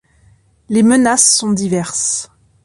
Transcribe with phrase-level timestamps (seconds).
[0.69, 2.31] Les menaces sont diverses.